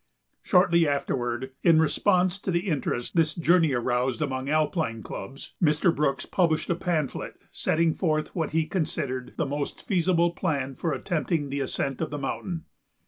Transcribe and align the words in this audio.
Shortly 0.41 0.87
afterward, 0.87 1.51
in 1.61 1.79
response 1.79 2.39
to 2.41 2.49
the 2.49 2.67
interest 2.67 3.15
this 3.15 3.35
journey 3.35 3.71
aroused 3.73 4.19
among 4.19 4.49
Alpine 4.49 5.03
clubs, 5.03 5.53
Mr. 5.61 5.95
Brooks 5.95 6.25
published 6.25 6.71
a 6.71 6.75
pamphlet 6.75 7.39
setting 7.51 7.93
forth 7.93 8.35
what 8.35 8.49
he 8.49 8.65
considered 8.65 9.35
the 9.37 9.45
most 9.45 9.85
feasible 9.85 10.31
plan 10.31 10.73
for 10.73 10.91
attempting 10.91 11.49
the 11.49 11.59
ascent 11.61 12.01
of 12.01 12.09
the 12.09 12.17
mountain. 12.17 12.65